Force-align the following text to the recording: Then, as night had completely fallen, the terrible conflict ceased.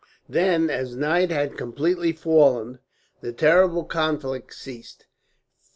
Then, 0.27 0.71
as 0.71 0.95
night 0.95 1.29
had 1.29 1.57
completely 1.59 2.11
fallen, 2.11 2.79
the 3.19 3.31
terrible 3.31 3.83
conflict 3.83 4.51
ceased. 4.55 5.05